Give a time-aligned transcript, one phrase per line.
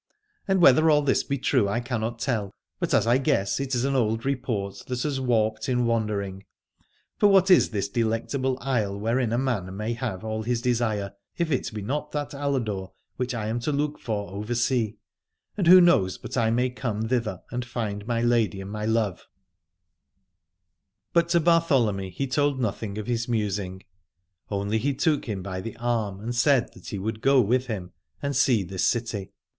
[0.47, 3.85] And whether all this be true I cannot tell, but as I guess it is
[3.85, 6.43] an old report that has warped in wandering.
[7.19, 11.51] For what is this Delectable Isle wherein a man may have all his desire, if
[11.51, 14.97] it be not that Aladore which I am to look for over sea,
[15.55, 19.27] and who knows but I may come thither and find my lady and my love?
[21.13, 23.83] 148 Aladore But to Bartholomy he told nothing of his musing:
[24.49, 27.91] only he took him by the arm and said that he would go with him
[28.19, 29.31] and see this city.